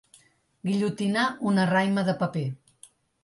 [0.69, 2.45] Guillotinar una raima de paper.